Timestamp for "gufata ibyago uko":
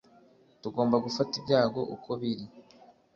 1.05-2.09